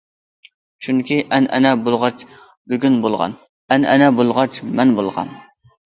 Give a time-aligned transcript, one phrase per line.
[0.85, 2.25] چۈنكى ئەنئەنە بولغاچ
[2.73, 3.35] بۈگۈن بولغان.
[3.77, 5.35] ئەنئەنە بولغاچ مەن بولغان.